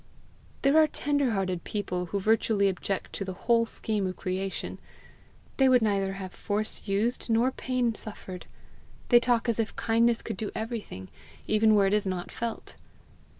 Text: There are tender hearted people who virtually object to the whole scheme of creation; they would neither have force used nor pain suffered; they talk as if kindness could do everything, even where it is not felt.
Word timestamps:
There 0.63 0.79
are 0.79 0.87
tender 0.87 1.29
hearted 1.33 1.63
people 1.63 2.05
who 2.07 2.19
virtually 2.19 2.67
object 2.67 3.13
to 3.13 3.23
the 3.23 3.35
whole 3.45 3.67
scheme 3.67 4.07
of 4.07 4.15
creation; 4.15 4.79
they 5.57 5.69
would 5.69 5.83
neither 5.83 6.13
have 6.13 6.33
force 6.33 6.87
used 6.87 7.29
nor 7.29 7.51
pain 7.51 7.93
suffered; 7.93 8.47
they 9.09 9.19
talk 9.19 9.47
as 9.47 9.59
if 9.59 9.75
kindness 9.75 10.23
could 10.23 10.37
do 10.37 10.49
everything, 10.55 11.09
even 11.45 11.75
where 11.75 11.85
it 11.85 11.93
is 11.93 12.07
not 12.07 12.31
felt. 12.31 12.77